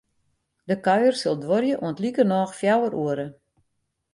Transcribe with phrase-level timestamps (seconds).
[0.69, 3.27] De kuier sil duorje oant likernôch fjouwer oere.